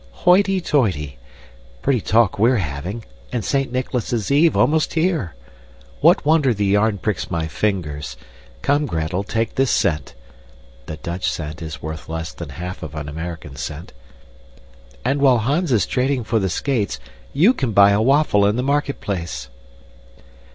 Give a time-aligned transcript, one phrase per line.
[0.25, 0.59] "Hoity!
[0.61, 1.19] Toity!
[1.83, 5.35] Pretty talk we're having, and Saint Nicholas's Eve almost here!
[5.99, 8.17] What wonder the yarn pricks my fingers!
[8.63, 10.15] Come, Gretel, take this cent,
[10.87, 13.93] *{The Dutch cent is worth less than half of an American cent.}
[15.05, 16.99] and while Hans is trading for the skates
[17.31, 19.49] you can buy a waffle in the marketplace."